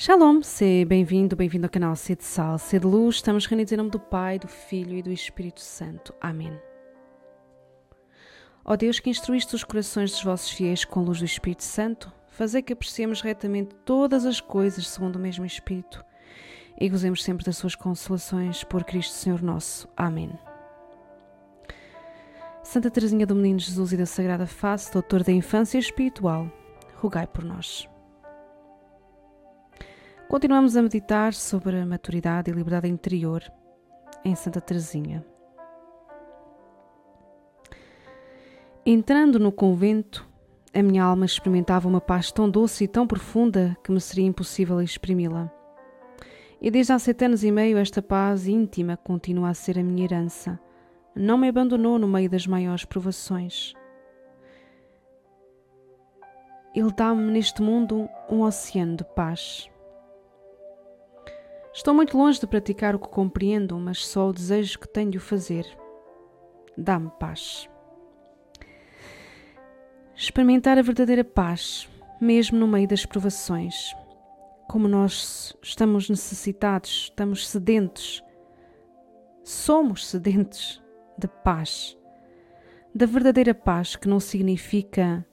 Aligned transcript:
Shalom, 0.00 0.42
seja 0.42 0.86
bem-vindo, 0.86 1.34
bem-vindo 1.34 1.66
ao 1.66 1.70
canal 1.70 1.96
C 1.96 2.14
de 2.14 2.22
Sal, 2.22 2.56
C 2.56 2.78
de 2.78 2.86
Luz. 2.86 3.16
Estamos 3.16 3.46
reunidos 3.46 3.72
em 3.72 3.76
nome 3.76 3.90
do 3.90 3.98
Pai, 3.98 4.38
do 4.38 4.46
Filho 4.46 4.96
e 4.96 5.02
do 5.02 5.10
Espírito 5.10 5.60
Santo. 5.60 6.14
Amém. 6.20 6.56
Ó 8.64 8.76
Deus 8.76 9.00
que 9.00 9.10
instruíste 9.10 9.56
os 9.56 9.64
corações 9.64 10.12
dos 10.12 10.22
vossos 10.22 10.52
fiéis 10.52 10.84
com 10.84 11.00
a 11.00 11.02
luz 11.02 11.18
do 11.18 11.24
Espírito 11.24 11.64
Santo, 11.64 12.12
fazei 12.28 12.62
que 12.62 12.72
apreciemos 12.72 13.20
retamente 13.20 13.74
todas 13.84 14.24
as 14.24 14.40
coisas 14.40 14.86
segundo 14.86 15.16
o 15.16 15.18
mesmo 15.18 15.44
Espírito 15.44 16.04
e 16.80 16.88
gozemos 16.88 17.24
sempre 17.24 17.44
das 17.44 17.56
suas 17.56 17.74
consolações 17.74 18.62
por 18.62 18.84
Cristo 18.84 19.14
Senhor 19.14 19.42
nosso. 19.42 19.88
Amém. 19.96 20.30
Santa 22.62 22.88
Teresinha 22.88 23.26
do 23.26 23.34
Menino 23.34 23.58
Jesus 23.58 23.92
e 23.92 23.96
da 23.96 24.06
Sagrada 24.06 24.46
Face, 24.46 24.92
doutor 24.92 25.24
da 25.24 25.32
infância 25.32 25.76
espiritual, 25.76 26.48
rogai 27.00 27.26
por 27.26 27.42
nós. 27.42 27.88
Continuamos 30.28 30.76
a 30.76 30.82
meditar 30.82 31.32
sobre 31.32 31.80
a 31.80 31.86
maturidade 31.86 32.50
e 32.50 32.54
liberdade 32.54 32.86
interior 32.86 33.42
em 34.22 34.34
Santa 34.34 34.60
Teresinha. 34.60 35.24
Entrando 38.84 39.38
no 39.38 39.50
convento, 39.50 40.28
a 40.74 40.82
minha 40.82 41.02
alma 41.02 41.24
experimentava 41.24 41.88
uma 41.88 42.00
paz 42.00 42.30
tão 42.30 42.50
doce 42.50 42.84
e 42.84 42.88
tão 42.88 43.06
profunda 43.06 43.74
que 43.82 43.90
me 43.90 43.98
seria 44.02 44.26
impossível 44.26 44.82
exprimi-la. 44.82 45.50
E 46.60 46.70
desde 46.70 46.92
há 46.92 46.98
sete 46.98 47.24
anos 47.24 47.42
e 47.42 47.50
meio 47.50 47.78
esta 47.78 48.02
paz 48.02 48.46
íntima 48.46 48.98
continua 48.98 49.48
a 49.48 49.54
ser 49.54 49.78
a 49.78 49.82
minha 49.82 50.04
herança. 50.04 50.60
Não 51.16 51.38
me 51.38 51.48
abandonou 51.48 51.98
no 51.98 52.06
meio 52.06 52.28
das 52.28 52.46
maiores 52.46 52.84
provações. 52.84 53.72
Ele 56.74 56.92
dá-me 56.92 57.32
neste 57.32 57.62
mundo 57.62 58.10
um 58.28 58.42
oceano 58.42 58.96
de 58.96 59.04
paz. 59.04 59.70
Estou 61.78 61.94
muito 61.94 62.18
longe 62.18 62.40
de 62.40 62.46
praticar 62.48 62.96
o 62.96 62.98
que 62.98 63.06
compreendo, 63.06 63.78
mas 63.78 64.04
só 64.04 64.28
o 64.28 64.32
desejo 64.32 64.80
que 64.80 64.88
tenho 64.88 65.12
de 65.12 65.18
o 65.18 65.20
fazer. 65.20 65.64
Dá-me 66.76 67.08
paz. 67.20 67.70
Experimentar 70.12 70.76
a 70.76 70.82
verdadeira 70.82 71.22
paz, 71.22 71.88
mesmo 72.20 72.58
no 72.58 72.66
meio 72.66 72.88
das 72.88 73.06
provações. 73.06 73.94
Como 74.68 74.88
nós 74.88 75.56
estamos 75.62 76.10
necessitados, 76.10 77.10
estamos 77.10 77.48
sedentos, 77.48 78.24
somos 79.44 80.04
sedentos 80.08 80.82
de 81.16 81.28
paz. 81.28 81.96
Da 82.92 83.06
verdadeira 83.06 83.54
paz, 83.54 83.94
que 83.94 84.08
não 84.08 84.18
significa 84.18 85.24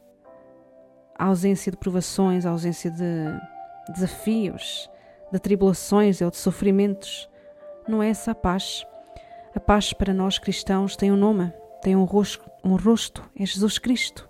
a 1.17 1.25
ausência 1.25 1.71
de 1.71 1.77
provações, 1.79 2.45
a 2.45 2.51
ausência 2.51 2.91
de 2.91 3.91
desafios, 3.91 4.87
de 5.31 5.39
tribulações 5.39 6.21
ou 6.21 6.29
de 6.29 6.37
sofrimentos. 6.37 7.29
Não 7.87 8.01
é 8.01 8.09
essa 8.09 8.31
a 8.31 8.35
paz. 8.35 8.85
A 9.53 9.59
paz 9.59 9.93
para 9.93 10.13
nós 10.13 10.37
cristãos 10.37 10.95
tem 10.95 11.11
um 11.11 11.15
nome, 11.15 11.51
tem 11.81 11.95
um 11.95 12.03
rosto, 12.03 12.49
um 12.63 12.75
rosto, 12.75 13.23
é 13.39 13.45
Jesus 13.45 13.77
Cristo. 13.77 14.29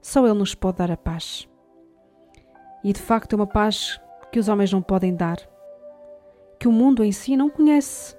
Só 0.00 0.24
Ele 0.26 0.38
nos 0.38 0.54
pode 0.54 0.78
dar 0.78 0.90
a 0.90 0.96
paz. 0.96 1.48
E 2.84 2.92
de 2.92 3.00
facto 3.00 3.32
é 3.32 3.36
uma 3.36 3.46
paz 3.46 4.00
que 4.30 4.38
os 4.38 4.48
homens 4.48 4.72
não 4.72 4.80
podem 4.80 5.14
dar, 5.14 5.38
que 6.58 6.68
o 6.68 6.72
mundo 6.72 7.02
em 7.02 7.12
si 7.12 7.36
não 7.36 7.50
conhece. 7.50 8.16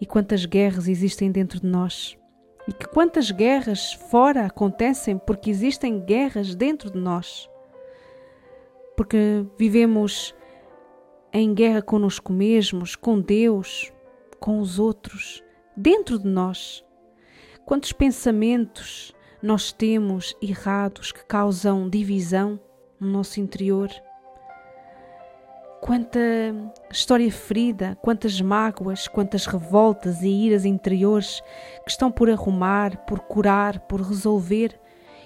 E 0.00 0.06
quantas 0.06 0.44
guerras 0.44 0.88
existem 0.88 1.30
dentro 1.30 1.60
de 1.60 1.66
nós. 1.66 2.16
E 2.66 2.72
que 2.72 2.86
quantas 2.86 3.30
guerras 3.30 3.92
fora 3.92 4.46
acontecem 4.46 5.18
porque 5.18 5.50
existem 5.50 6.00
guerras 6.00 6.54
dentro 6.54 6.90
de 6.90 6.98
nós. 6.98 7.48
Porque 8.96 9.44
vivemos 9.58 10.34
em 11.32 11.54
guerra 11.54 11.80
conosco 11.80 12.32
mesmos, 12.32 12.94
com 12.94 13.20
Deus, 13.20 13.90
com 14.38 14.60
os 14.60 14.78
outros, 14.78 15.42
dentro 15.76 16.18
de 16.18 16.28
nós. 16.28 16.84
Quantos 17.64 17.92
pensamentos 17.92 19.14
nós 19.42 19.72
temos 19.72 20.36
errados 20.42 21.10
que 21.10 21.24
causam 21.24 21.88
divisão 21.88 22.60
no 23.00 23.08
nosso 23.08 23.40
interior? 23.40 23.88
Quanta 25.80 26.18
história 26.92 27.30
ferida, 27.32 27.96
quantas 28.02 28.40
mágoas, 28.40 29.08
quantas 29.08 29.46
revoltas 29.46 30.22
e 30.22 30.28
iras 30.28 30.64
interiores 30.64 31.40
que 31.84 31.90
estão 31.90 32.10
por 32.10 32.30
arrumar, 32.30 33.04
por 33.06 33.20
curar, 33.20 33.80
por 33.80 34.00
resolver 34.00 34.78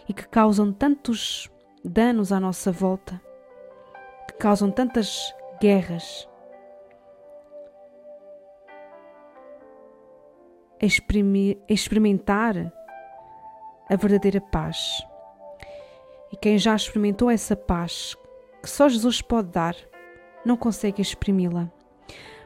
e 0.09 0.15
que 0.15 0.27
causam 0.29 0.73
tantos 0.73 1.51
danos 1.85 2.33
à 2.33 2.41
nossa 2.41 2.73
volta, 2.73 3.21
que 4.29 4.35
causam 4.35 4.71
tantas 4.71 5.35
guerras. 5.61 6.29
experimentar 11.69 12.73
a 13.89 13.97
verdadeira 13.97 14.41
paz. 14.41 15.03
E 16.31 16.37
quem 16.37 16.59
já 16.59 16.77
experimentou 16.77 17.31
essa 17.31 17.57
paz 17.57 18.15
que 18.63 18.69
só 18.69 18.89
Jesus 18.89 19.23
pode 19.23 19.49
dar, 19.49 19.75
não 20.45 20.57
consegue 20.57 21.01
exprimi-la. 21.01 21.71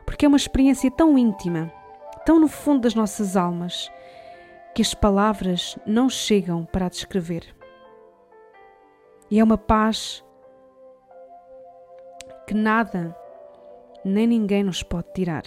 Porque 0.05 0.25
é 0.25 0.29
uma 0.29 0.37
experiência 0.37 0.91
tão 0.91 1.17
íntima, 1.17 1.73
tão 2.25 2.39
no 2.39 2.47
fundo 2.47 2.83
das 2.83 2.95
nossas 2.95 3.37
almas, 3.37 3.91
que 4.75 4.83
as 4.83 4.95
palavras 4.95 5.79
não 5.87 6.09
chegam 6.09 6.65
para 6.65 6.87
a 6.87 6.91
descrever. 6.91 7.55
E 9.31 9.39
é 9.39 9.45
uma 9.45 9.59
paz 9.59 10.25
que 12.51 12.55
nada 12.57 13.17
nem 14.05 14.27
ninguém 14.27 14.65
nos 14.65 14.83
pode 14.83 15.13
tirar. 15.13 15.45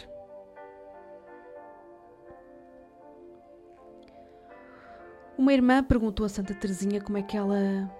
Uma 5.38 5.52
irmã 5.52 5.84
perguntou 5.84 6.26
a 6.26 6.30
Santa 6.30 6.54
Teresinha 6.54 7.02
como 7.02 7.18
é 7.18 7.22
que 7.22 7.36
ela 7.36 7.92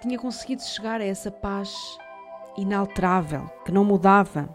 tinha 0.00 0.18
conseguido 0.18 0.60
chegar 0.62 1.00
a 1.00 1.04
essa 1.04 1.30
paz 1.30 1.72
inalterável, 2.56 3.46
que 3.64 3.70
não 3.70 3.84
mudava 3.84 4.52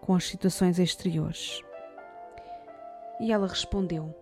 com 0.00 0.14
as 0.14 0.28
situações 0.28 0.78
exteriores. 0.78 1.60
E 3.18 3.32
ela 3.32 3.48
respondeu: 3.48 4.14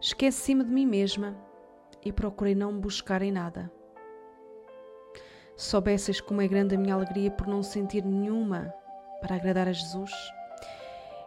Esqueci-me 0.00 0.64
de 0.64 0.72
mim 0.72 0.86
mesma 0.86 1.36
e 2.04 2.12
procurei 2.12 2.56
não 2.56 2.72
me 2.72 2.80
buscar 2.80 3.22
em 3.22 3.30
nada 3.30 3.70
soubesses 5.60 6.20
como 6.20 6.40
é 6.40 6.48
grande 6.48 6.74
a 6.74 6.78
minha 6.78 6.94
alegria 6.94 7.30
por 7.30 7.46
não 7.46 7.62
sentir 7.62 8.04
nenhuma 8.04 8.72
para 9.20 9.36
agradar 9.36 9.68
a 9.68 9.72
Jesus. 9.72 10.10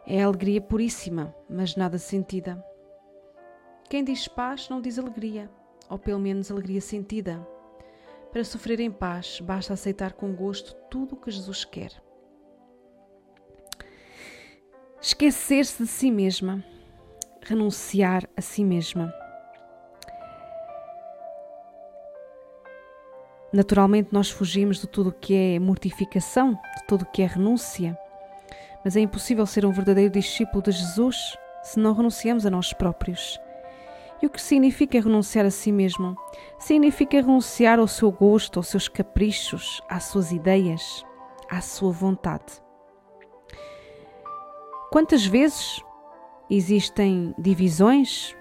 É 0.07 0.23
alegria 0.23 0.59
puríssima, 0.59 1.33
mas 1.47 1.75
nada 1.75 1.97
sentida. 1.99 2.63
Quem 3.87 4.03
diz 4.03 4.27
paz 4.27 4.67
não 4.69 4.81
diz 4.81 4.97
alegria, 4.97 5.49
ou 5.87 5.99
pelo 5.99 6.19
menos 6.19 6.49
alegria 6.49 6.81
sentida. 6.81 7.47
Para 8.31 8.43
sofrer 8.43 8.79
em 8.79 8.89
paz, 8.89 9.39
basta 9.39 9.73
aceitar 9.73 10.13
com 10.13 10.33
gosto 10.33 10.73
tudo 10.89 11.13
o 11.13 11.17
que 11.17 11.29
Jesus 11.29 11.63
quer. 11.63 11.91
Esquecer-se 14.99 15.83
de 15.83 15.87
si 15.87 16.09
mesma, 16.09 16.63
renunciar 17.41 18.27
a 18.35 18.41
si 18.41 18.63
mesma. 18.65 19.13
Naturalmente, 23.53 24.09
nós 24.11 24.31
fugimos 24.31 24.79
de 24.79 24.87
tudo 24.87 25.11
o 25.11 25.13
que 25.13 25.35
é 25.35 25.59
mortificação, 25.59 26.53
de 26.53 26.87
tudo 26.87 27.03
o 27.03 27.05
que 27.05 27.21
é 27.21 27.27
renúncia. 27.27 27.95
Mas 28.83 28.95
é 28.95 28.99
impossível 28.99 29.45
ser 29.45 29.63
um 29.63 29.71
verdadeiro 29.71 30.11
discípulo 30.11 30.63
de 30.63 30.71
Jesus 30.71 31.37
se 31.61 31.79
não 31.79 31.93
renunciamos 31.93 32.47
a 32.47 32.49
nós 32.49 32.73
próprios. 32.73 33.39
E 34.23 34.25
o 34.25 34.29
que 34.29 34.41
significa 34.41 34.99
renunciar 34.99 35.45
a 35.45 35.51
si 35.51 35.71
mesmo? 35.71 36.17
Significa 36.57 37.17
renunciar 37.17 37.77
ao 37.77 37.87
seu 37.87 38.11
gosto, 38.11 38.57
aos 38.57 38.69
seus 38.69 38.87
caprichos, 38.87 39.81
às 39.87 40.05
suas 40.05 40.31
ideias, 40.31 41.05
à 41.47 41.61
sua 41.61 41.91
vontade. 41.91 42.63
Quantas 44.91 45.25
vezes 45.25 45.79
existem 46.49 47.35
divisões 47.37 48.35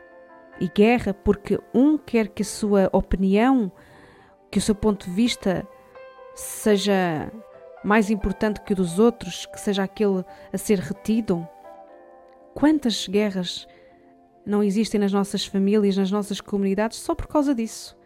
e 0.58 0.69
guerra 0.69 1.12
porque 1.12 1.58
um 1.75 1.99
quer 1.99 2.29
que 2.29 2.43
a 2.43 2.47
sua 2.47 2.88
opinião 2.93 3.70
que 4.52 4.58
o 4.58 4.62
seu 4.62 4.75
ponto 4.75 5.06
de 5.06 5.10
vista 5.10 5.66
seja 6.34 7.32
mais 7.82 8.10
importante 8.10 8.60
que 8.60 8.75
o 8.75 8.76
dos 8.76 8.99
outros, 8.99 9.46
que 9.46 9.58
seja 9.58 9.82
aquele 9.82 10.22
a 10.52 10.58
ser 10.58 10.78
retido? 10.78 11.49
Quantas 12.54 13.08
guerras 13.08 13.66
não 14.44 14.62
existem 14.62 15.00
nas 15.00 15.10
nossas 15.10 15.46
famílias, 15.46 15.96
nas 15.96 16.10
nossas 16.10 16.38
comunidades, 16.38 16.99
só 16.99 17.14
por 17.14 17.26
causa 17.26 17.54
disso? 17.54 17.96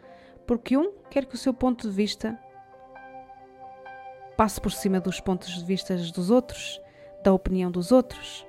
Porque 0.47 0.77
um 0.77 0.93
quer 1.11 1.25
que 1.25 1.35
o 1.35 1.37
seu 1.37 1.53
ponto 1.53 1.89
de 1.89 1.93
vista 1.93 2.39
passe 4.37 4.61
por 4.61 4.71
cima 4.71 5.01
dos 5.01 5.19
pontos 5.19 5.49
de 5.49 5.65
vista 5.65 5.97
dos 5.97 6.29
outros, 6.29 6.79
da 7.23 7.33
opinião 7.33 7.69
dos 7.69 7.91
outros. 7.91 8.47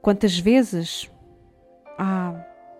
Quantas 0.00 0.38
vezes 0.38 1.10
há 1.98 2.32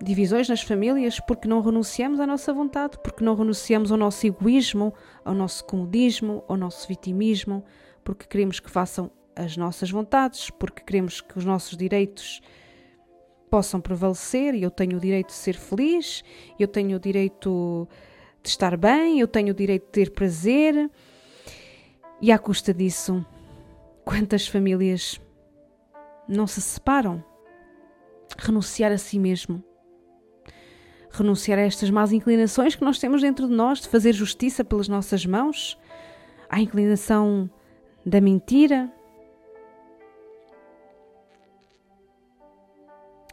divisões 0.02 0.48
nas 0.48 0.62
famílias 0.62 1.18
porque 1.20 1.48
não 1.48 1.60
renunciamos 1.60 2.20
à 2.20 2.26
nossa 2.26 2.52
vontade, 2.52 2.98
porque 3.02 3.24
não 3.24 3.34
renunciamos 3.34 3.90
ao 3.90 3.98
nosso 3.98 4.26
egoísmo, 4.26 4.92
ao 5.24 5.34
nosso 5.34 5.64
comodismo, 5.64 6.44
ao 6.48 6.56
nosso 6.56 6.86
vitimismo, 6.86 7.64
porque 8.04 8.26
queremos 8.26 8.60
que 8.60 8.70
façam 8.70 9.10
as 9.34 9.56
nossas 9.56 9.90
vontades, 9.90 10.50
porque 10.50 10.82
queremos 10.82 11.20
que 11.20 11.36
os 11.38 11.44
nossos 11.44 11.76
direitos 11.76 12.40
possam 13.50 13.80
prevalecer 13.80 14.54
e 14.54 14.62
eu 14.62 14.70
tenho 14.70 14.96
o 14.96 15.00
direito 15.00 15.28
de 15.28 15.34
ser 15.34 15.54
feliz, 15.54 16.22
eu 16.58 16.68
tenho 16.68 16.96
o 16.96 17.00
direito 17.00 17.88
de 18.42 18.48
estar 18.48 18.76
bem, 18.76 19.20
eu 19.20 19.28
tenho 19.28 19.52
o 19.52 19.54
direito 19.54 19.86
de 19.86 19.92
ter 19.92 20.10
prazer. 20.10 20.90
E 22.20 22.32
à 22.32 22.38
custa 22.38 22.72
disso, 22.72 23.24
quantas 24.04 24.46
famílias 24.46 25.20
não 26.28 26.46
se 26.46 26.60
separam? 26.60 27.22
Renunciar 28.38 28.92
a 28.92 28.98
si 28.98 29.18
mesmo. 29.18 29.62
Renunciar 31.10 31.58
a 31.58 31.62
estas 31.62 31.90
más 31.90 32.12
inclinações 32.12 32.74
que 32.74 32.84
nós 32.84 32.98
temos 32.98 33.22
dentro 33.22 33.46
de 33.46 33.54
nós, 33.54 33.80
de 33.80 33.88
fazer 33.88 34.12
justiça 34.12 34.64
pelas 34.64 34.88
nossas 34.88 35.24
mãos, 35.24 35.78
à 36.48 36.60
inclinação 36.60 37.50
da 38.04 38.20
mentira, 38.20 38.92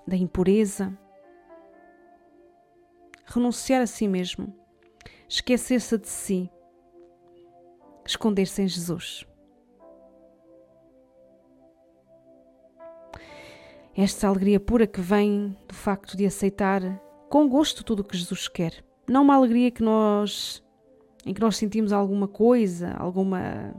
da 0.08 0.16
impureza. 0.16 0.98
Renunciar 3.26 3.82
a 3.82 3.88
si 3.88 4.08
mesmo, 4.08 4.54
esquecer-se 5.28 5.98
de 5.98 6.08
si, 6.08 6.50
esconder-se 8.06 8.62
em 8.62 8.68
Jesus. 8.68 9.26
Esta 13.96 14.28
alegria 14.28 14.60
pura 14.60 14.88
que 14.88 15.00
vem 15.00 15.56
do 15.68 15.74
facto 15.76 16.18
de 16.18 16.26
aceitar 16.26 16.82
com 17.34 17.50
gosto 17.50 17.84
tudo 17.84 18.02
o 18.02 18.04
que 18.04 18.16
Jesus 18.16 18.48
quer. 18.48 18.86
Não 19.10 19.24
uma 19.24 19.34
alegria 19.34 19.72
que 19.72 19.82
nós 19.82 20.64
em 21.26 21.34
que 21.34 21.42
nós 21.42 21.58
sentimos 21.58 21.92
alguma 21.92 22.28
coisa, 22.28 22.94
alguma 22.94 23.74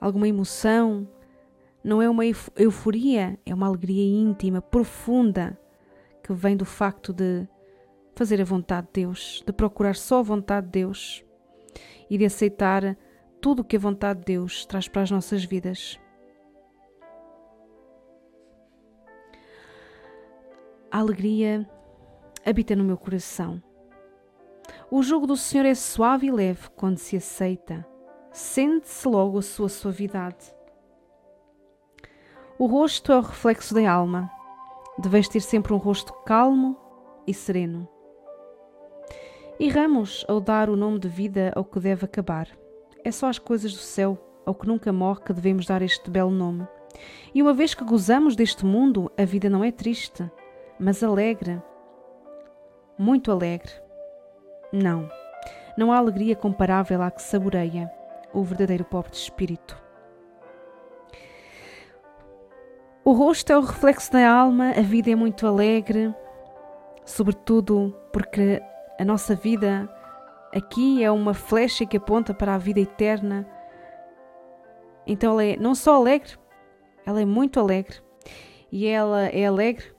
alguma 0.00 0.26
emoção, 0.26 1.06
não 1.84 2.00
é 2.00 2.08
uma 2.08 2.24
euforia, 2.56 3.38
é 3.44 3.54
uma 3.54 3.66
alegria 3.66 4.02
íntima, 4.02 4.62
profunda, 4.62 5.60
que 6.22 6.32
vem 6.32 6.56
do 6.56 6.64
facto 6.64 7.12
de 7.12 7.46
fazer 8.14 8.40
a 8.40 8.46
vontade 8.46 8.86
de 8.86 9.02
Deus, 9.02 9.42
de 9.46 9.52
procurar 9.52 9.94
só 9.94 10.20
a 10.20 10.22
vontade 10.22 10.68
de 10.68 10.72
Deus 10.72 11.22
e 12.08 12.16
de 12.16 12.24
aceitar 12.24 12.96
tudo 13.42 13.60
o 13.60 13.64
que 13.64 13.76
a 13.76 13.78
vontade 13.78 14.20
de 14.20 14.24
Deus 14.24 14.64
traz 14.64 14.88
para 14.88 15.02
as 15.02 15.10
nossas 15.10 15.44
vidas. 15.44 16.00
A 20.90 20.98
alegria 20.98 21.68
habita 22.44 22.76
no 22.76 22.84
meu 22.84 22.96
coração. 22.96 23.62
O 24.90 25.02
jugo 25.02 25.26
do 25.26 25.36
Senhor 25.36 25.64
é 25.64 25.74
suave 25.74 26.26
e 26.26 26.30
leve 26.30 26.68
quando 26.76 26.98
se 26.98 27.16
aceita. 27.16 27.86
Sente-se 28.32 29.08
logo 29.08 29.38
a 29.38 29.42
sua 29.42 29.68
suavidade. 29.68 30.54
O 32.58 32.66
rosto 32.66 33.12
é 33.12 33.16
o 33.16 33.22
reflexo 33.22 33.74
da 33.74 33.90
alma. 33.90 34.30
Deveis 34.98 35.28
ter 35.28 35.40
sempre 35.40 35.72
um 35.72 35.78
rosto 35.78 36.12
calmo 36.24 36.78
e 37.26 37.34
sereno. 37.34 37.88
Erramos 39.58 40.24
ao 40.28 40.40
dar 40.40 40.68
o 40.68 40.76
nome 40.76 40.98
de 40.98 41.08
vida 41.08 41.52
ao 41.54 41.64
que 41.64 41.80
deve 41.80 42.04
acabar. 42.04 42.48
É 43.04 43.10
só 43.10 43.26
às 43.26 43.38
coisas 43.38 43.72
do 43.72 43.78
céu, 43.78 44.18
ao 44.44 44.54
que 44.54 44.66
nunca 44.66 44.92
morre, 44.92 45.22
que 45.22 45.32
devemos 45.32 45.66
dar 45.66 45.82
este 45.82 46.10
belo 46.10 46.30
nome. 46.30 46.66
E 47.34 47.42
uma 47.42 47.54
vez 47.54 47.74
que 47.74 47.84
gozamos 47.84 48.36
deste 48.36 48.64
mundo, 48.64 49.10
a 49.18 49.24
vida 49.24 49.48
não 49.48 49.64
é 49.64 49.70
triste, 49.70 50.30
mas 50.78 51.02
alegre. 51.02 51.62
Muito 53.02 53.32
alegre. 53.32 53.72
Não, 54.72 55.10
não 55.76 55.90
há 55.90 55.96
alegria 55.96 56.36
comparável 56.36 57.02
à 57.02 57.10
que 57.10 57.20
saboreia 57.20 57.92
o 58.32 58.44
verdadeiro 58.44 58.84
pobre 58.84 59.10
de 59.10 59.16
espírito. 59.16 59.76
O 63.04 63.10
rosto 63.10 63.52
é 63.52 63.58
o 63.58 63.60
reflexo 63.60 64.12
da 64.12 64.30
alma, 64.30 64.70
a 64.70 64.82
vida 64.82 65.10
é 65.10 65.16
muito 65.16 65.48
alegre, 65.48 66.14
sobretudo 67.04 67.92
porque 68.12 68.62
a 68.96 69.04
nossa 69.04 69.34
vida 69.34 69.92
aqui 70.54 71.02
é 71.02 71.10
uma 71.10 71.34
flecha 71.34 71.84
que 71.84 71.96
aponta 71.96 72.32
para 72.32 72.54
a 72.54 72.58
vida 72.58 72.78
eterna. 72.78 73.44
Então 75.04 75.32
ela 75.32 75.44
é 75.44 75.56
não 75.56 75.74
só 75.74 75.96
alegre, 75.96 76.38
ela 77.04 77.20
é 77.20 77.24
muito 77.24 77.58
alegre. 77.58 77.96
E 78.70 78.86
ela 78.86 79.26
é 79.26 79.44
alegre 79.44 79.92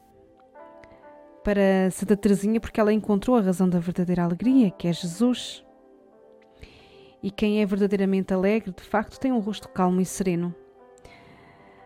para 1.44 1.92
Santa 1.92 2.16
Teresinha 2.16 2.60
porque 2.60 2.80
ela 2.80 2.94
encontrou 2.94 3.36
a 3.36 3.42
razão 3.42 3.68
da 3.68 3.80
verdadeira 3.80 4.24
alegria, 4.24 4.72
que 4.72 4.88
é 4.88 4.94
Jesus. 4.94 5.64
E 7.22 7.30
quem 7.30 7.62
é 7.62 7.66
verdadeiramente 7.66 8.34
alegre, 8.34 8.72
de 8.72 8.84
facto, 8.84 9.20
tem 9.20 9.32
um 9.32 9.40
rosto 9.40 9.70
calmo 9.70 10.02
e 10.02 10.06
sereno. 10.06 10.54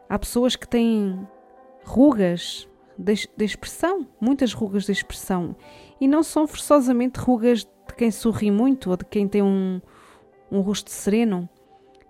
Há 0.09 0.17
pessoas 0.17 0.55
que 0.55 0.67
têm 0.67 1.27
rugas 1.83 2.67
de, 2.97 3.13
de 3.35 3.45
expressão, 3.45 4.07
muitas 4.19 4.53
rugas 4.53 4.85
de 4.85 4.91
expressão, 4.91 5.55
e 5.99 6.07
não 6.07 6.23
são 6.23 6.47
forçosamente 6.47 7.19
rugas 7.19 7.59
de 7.59 7.93
quem 7.95 8.09
sorri 8.09 8.49
muito 8.49 8.89
ou 8.89 8.97
de 8.97 9.05
quem 9.05 9.27
tem 9.27 9.43
um, 9.43 9.81
um 10.51 10.61
rosto 10.61 10.89
sereno, 10.89 11.47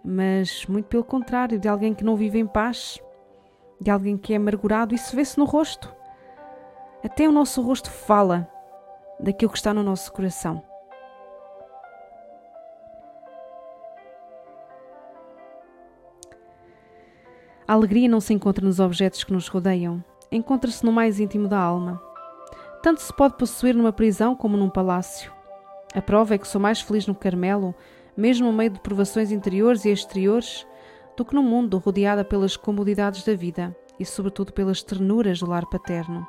mas 0.03 0.65
muito 0.67 0.85
pelo 0.85 1.03
contrário, 1.03 1.59
de 1.59 1.67
alguém 1.67 1.93
que 1.93 2.03
não 2.03 2.15
vive 2.15 2.39
em 2.39 2.47
paz, 2.47 3.00
de 3.79 3.91
alguém 3.91 4.17
que 4.17 4.33
é 4.33 4.38
amargurado. 4.38 4.95
Isso 4.95 5.15
vê-se 5.15 5.38
no 5.38 5.45
rosto. 5.45 5.96
Até 7.03 7.27
o 7.27 7.31
nosso 7.31 7.61
rosto 7.61 7.91
fala 7.91 8.47
daquilo 9.19 9.51
que 9.51 9.57
está 9.57 9.73
no 9.73 9.83
nosso 9.83 10.11
coração. 10.11 10.63
A 17.67 17.73
alegria 17.73 18.07
não 18.07 18.21
se 18.21 18.33
encontra 18.33 18.65
nos 18.65 18.79
objetos 18.79 19.23
que 19.23 19.33
nos 19.33 19.47
rodeiam, 19.47 20.03
encontra-se 20.31 20.85
no 20.85 20.91
mais 20.91 21.19
íntimo 21.19 21.47
da 21.47 21.59
alma. 21.59 22.01
Tanto 22.81 23.01
se 23.01 23.13
pode 23.13 23.38
possuir 23.38 23.75
numa 23.75 23.91
prisão 23.91 24.35
como 24.35 24.55
num 24.55 24.69
palácio. 24.69 25.31
A 25.93 26.01
prova 26.01 26.35
é 26.35 26.38
que 26.38 26.47
sou 26.47 26.61
mais 26.61 26.79
feliz 26.79 27.05
no 27.05 27.13
Carmelo, 27.13 27.75
mesmo 28.15 28.47
no 28.47 28.53
meio 28.53 28.69
de 28.69 28.79
provações 28.79 29.31
interiores 29.31 29.83
e 29.83 29.89
exteriores, 29.89 30.65
do 31.15 31.25
que 31.25 31.35
no 31.35 31.43
mundo 31.43 31.77
rodeada 31.77 32.23
pelas 32.23 32.55
comodidades 32.55 33.23
da 33.23 33.35
vida 33.35 33.75
e, 34.00 34.05
sobretudo, 34.05 34.53
pelas 34.53 34.81
ternuras 34.81 35.39
do 35.39 35.50
lar 35.50 35.65
paterno. 35.65 36.25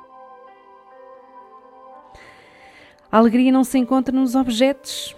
A 3.11 3.17
alegria 3.17 3.51
não 3.51 3.63
se 3.63 3.77
encontra 3.77 4.15
nos 4.15 4.35
objetos, 4.35 5.15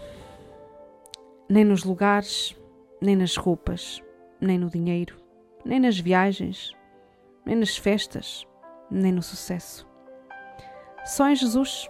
nem 1.49 1.65
nos 1.65 1.83
lugares, 1.83 2.55
nem 3.01 3.15
nas 3.15 3.35
roupas, 3.35 4.01
nem 4.39 4.57
no 4.57 4.69
dinheiro 4.69 5.21
nem 5.65 5.79
nas 5.79 5.99
viagens, 5.99 6.75
nem 7.45 7.55
nas 7.55 7.77
festas, 7.77 8.45
nem 8.89 9.11
no 9.11 9.21
sucesso. 9.21 9.87
Só 11.05 11.29
em 11.29 11.35
Jesus 11.35 11.89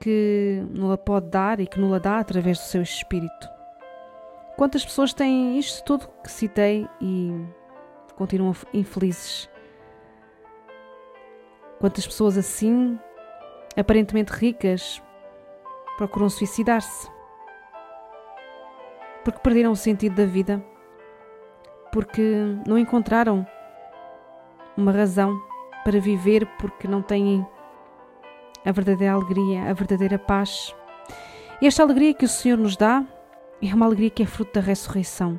que 0.00 0.64
nos 0.70 0.98
pode 1.04 1.28
dar 1.28 1.60
e 1.60 1.66
que 1.66 1.78
nos 1.78 2.00
dá 2.00 2.18
através 2.18 2.58
do 2.58 2.64
seu 2.64 2.82
Espírito. 2.82 3.48
Quantas 4.56 4.84
pessoas 4.84 5.14
têm 5.14 5.58
isto 5.58 5.84
tudo 5.84 6.08
que 6.22 6.30
citei 6.30 6.88
e 7.00 7.32
continuam 8.16 8.54
infelizes? 8.72 9.48
Quantas 11.78 12.06
pessoas 12.06 12.36
assim, 12.36 12.98
aparentemente 13.76 14.32
ricas, 14.32 15.02
procuram 15.96 16.28
suicidar-se? 16.28 17.10
Porque 19.24 19.40
perderam 19.40 19.72
o 19.72 19.76
sentido 19.76 20.16
da 20.16 20.26
vida 20.26 20.64
porque 21.92 22.22
não 22.66 22.78
encontraram 22.78 23.46
uma 24.76 24.90
razão 24.90 25.38
para 25.84 26.00
viver, 26.00 26.46
porque 26.58 26.88
não 26.88 27.02
têm 27.02 27.46
a 28.64 28.72
verdadeira 28.72 29.12
alegria, 29.12 29.68
a 29.68 29.72
verdadeira 29.74 30.18
paz. 30.18 30.74
E 31.60 31.66
esta 31.66 31.82
alegria 31.82 32.14
que 32.14 32.24
o 32.24 32.28
Senhor 32.28 32.56
nos 32.56 32.76
dá 32.76 33.04
é 33.60 33.74
uma 33.74 33.86
alegria 33.86 34.10
que 34.10 34.22
é 34.22 34.26
fruto 34.26 34.54
da 34.54 34.60
ressurreição. 34.60 35.38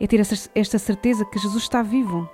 É 0.00 0.06
ter 0.06 0.20
esta 0.54 0.78
certeza 0.78 1.24
que 1.26 1.38
Jesus 1.38 1.62
está 1.64 1.82
vivo, 1.82 2.28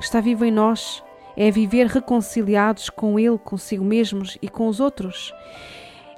está 0.00 0.20
vivo 0.20 0.44
em 0.44 0.50
nós, 0.50 1.04
é 1.36 1.50
viver 1.50 1.86
reconciliados 1.86 2.90
com 2.90 3.18
Ele, 3.18 3.38
consigo 3.38 3.84
mesmos 3.84 4.36
e 4.42 4.48
com 4.48 4.68
os 4.68 4.80
outros. 4.80 5.32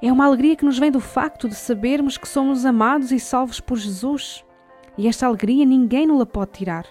É 0.00 0.10
uma 0.10 0.26
alegria 0.26 0.56
que 0.56 0.64
nos 0.64 0.78
vem 0.78 0.90
do 0.90 1.00
facto 1.00 1.48
de 1.48 1.54
sabermos 1.54 2.18
que 2.18 2.28
somos 2.28 2.64
amados 2.64 3.12
e 3.12 3.20
salvos 3.20 3.60
por 3.60 3.78
Jesus. 3.78 4.44
E 4.98 5.06
esta 5.06 5.26
alegria 5.26 5.64
ninguém 5.64 6.06
nos 6.06 6.24
pode 6.24 6.52
tirar. 6.52 6.86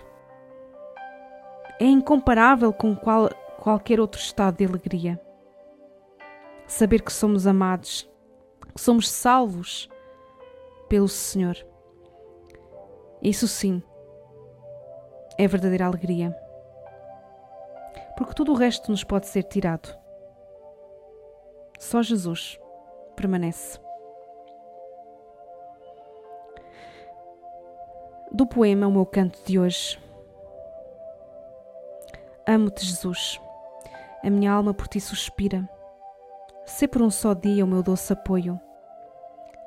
É 1.80 1.86
incomparável 1.86 2.72
com 2.72 2.96
qual, 2.96 3.30
qualquer 3.60 4.00
outro 4.00 4.22
estado 4.22 4.58
de 4.58 4.66
alegria. 4.66 5.20
Saber 6.66 7.02
que 7.02 7.12
somos 7.12 7.46
amados, 7.46 8.10
que 8.74 8.80
somos 8.80 9.10
salvos 9.10 9.90
pelo 10.88 11.10
Senhor. 11.10 11.58
Isso 13.22 13.48
sim 13.48 13.84
é 15.38 15.48
verdadeira 15.48 15.86
alegria. 15.86 16.36
Porque 18.22 18.36
tudo 18.36 18.52
o 18.52 18.56
resto 18.56 18.92
nos 18.92 19.04
pode 19.04 19.26
ser 19.26 19.42
tirado. 19.42 19.98
Só 21.80 22.04
Jesus 22.04 22.60
permanece. 23.16 23.80
Do 28.32 28.46
poema 28.46 28.86
O 28.86 28.92
meu 28.92 29.08
canto 29.08 29.44
de 29.44 29.58
hoje. 29.58 30.00
Amo-te, 32.46 32.86
Jesus. 32.86 33.42
A 34.24 34.30
minha 34.30 34.52
alma 34.52 34.72
por 34.72 34.88
ti 34.88 35.02
suspira. 35.02 35.68
Sê 36.64 36.88
por 36.88 37.02
um 37.02 37.10
só 37.10 37.34
dia 37.34 37.66
o 37.66 37.68
meu 37.68 37.82
doce 37.82 38.14
apoio. 38.14 38.62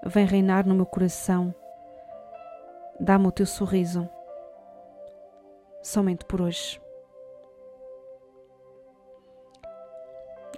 Vem 0.07 0.27
reinar 0.27 0.65
no 0.65 0.77
meu 0.77 0.87
coração. 0.87 1.53
Dá-me 3.01 3.27
o 3.27 3.33
teu 3.33 3.47
sorriso. 3.47 4.09
Somente 5.83 6.25
por 6.25 6.41
hoje. 6.41 6.84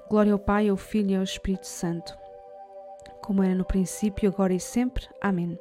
Glória 0.08 0.32
ao 0.32 0.38
Pai, 0.38 0.68
ao 0.68 0.76
Filho 0.76 1.10
e 1.10 1.16
ao 1.16 1.22
Espírito 1.22 1.66
Santo, 1.66 2.16
como 3.20 3.42
era 3.42 3.54
no 3.54 3.64
princípio, 3.64 4.28
agora 4.28 4.54
e 4.54 4.60
sempre. 4.60 5.08
Amém. 5.20 5.58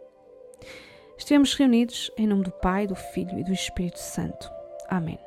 Estivemos 1.18 1.54
reunidos 1.56 2.12
em 2.18 2.28
nome 2.28 2.44
do 2.44 2.52
Pai, 2.52 2.86
do 2.86 2.96
Filho 2.96 3.40
e 3.40 3.44
do 3.44 3.54
Espírito 3.54 4.00
Santo. 4.00 4.50
Amém. 4.88 5.20